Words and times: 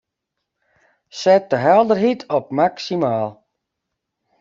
Set 1.19 1.49
de 1.51 1.55
helderheid 1.67 2.21
op 2.27 2.45
maksimaal. 2.51 3.47